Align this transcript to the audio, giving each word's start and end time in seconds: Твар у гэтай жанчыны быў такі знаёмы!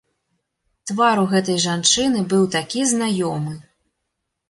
Твар 0.91 1.21
у 1.25 1.27
гэтай 1.35 1.59
жанчыны 1.67 2.25
быў 2.35 2.43
такі 2.59 2.89
знаёмы! 2.97 3.53